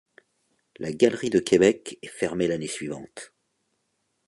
La 0.79 0.91
galerie 0.91 1.29
de 1.29 1.37
Québec 1.37 1.99
est 2.01 2.07
fermée 2.07 2.47
l'année 2.47 2.65
suivante. 2.65 3.35